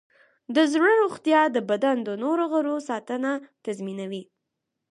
د 0.55 0.57
زړه 0.73 0.89
روغتیا 1.01 1.41
د 1.55 1.57
بدن 1.69 1.97
د 2.07 2.09
نور 2.23 2.39
غړو 2.51 2.75
ساتنه 2.89 3.31
تضمینوي. 3.65 4.23